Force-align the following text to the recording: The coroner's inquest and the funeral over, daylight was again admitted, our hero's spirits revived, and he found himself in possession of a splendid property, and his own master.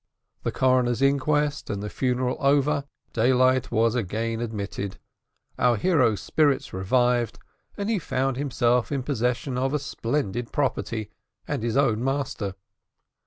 The 0.41 0.51
coroner's 0.51 1.03
inquest 1.03 1.69
and 1.69 1.83
the 1.83 1.87
funeral 1.91 2.35
over, 2.39 2.85
daylight 3.13 3.69
was 3.69 3.93
again 3.93 4.41
admitted, 4.41 4.97
our 5.59 5.77
hero's 5.77 6.19
spirits 6.21 6.73
revived, 6.73 7.37
and 7.77 7.87
he 7.87 7.99
found 7.99 8.35
himself 8.35 8.91
in 8.91 9.03
possession 9.03 9.59
of 9.59 9.75
a 9.75 9.77
splendid 9.77 10.51
property, 10.51 11.11
and 11.47 11.61
his 11.61 11.77
own 11.77 12.03
master. 12.03 12.55